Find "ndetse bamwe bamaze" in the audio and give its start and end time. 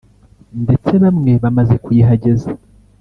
0.63-1.75